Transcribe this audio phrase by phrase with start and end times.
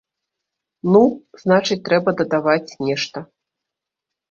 [0.95, 1.01] Ну,
[1.43, 3.17] значыць трэба дадаваць нешта.